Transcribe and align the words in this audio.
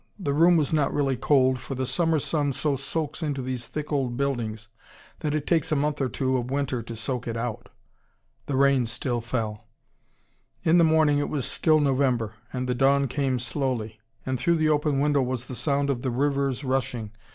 The 0.17 0.33
room 0.33 0.57
was 0.57 0.73
not 0.73 0.91
really 0.91 1.15
cold, 1.15 1.59
for 1.59 1.75
the 1.75 1.85
summer 1.85 2.17
sun 2.17 2.53
so 2.53 2.75
soaks 2.75 3.21
into 3.21 3.43
these 3.43 3.67
thick 3.67 3.91
old 3.91 4.17
buildings, 4.17 4.67
that 5.19 5.35
it 5.35 5.45
takes 5.45 5.71
a 5.71 5.75
month 5.75 6.01
or 6.01 6.09
two 6.09 6.37
of 6.37 6.49
winter 6.49 6.81
to 6.81 6.95
soak 6.95 7.27
it 7.27 7.37
out. 7.37 7.69
The 8.47 8.55
rain 8.57 8.87
still 8.87 9.21
fell. 9.21 9.67
In 10.63 10.79
the 10.79 10.83
morning 10.83 11.19
it 11.19 11.29
was 11.29 11.45
still 11.45 11.79
November, 11.79 12.33
and 12.51 12.67
the 12.67 12.73
dawn 12.73 13.07
came 13.07 13.37
slowly. 13.37 13.99
And 14.25 14.39
through 14.39 14.55
the 14.55 14.69
open 14.69 14.99
window 14.99 15.21
was 15.21 15.45
the 15.45 15.53
sound 15.53 15.91
of 15.91 16.01
the 16.01 16.09
river's 16.09 16.63
rushing. 16.63 17.11